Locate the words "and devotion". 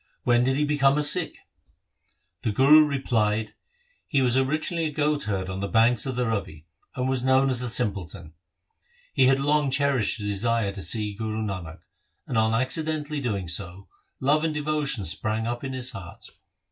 14.43-15.05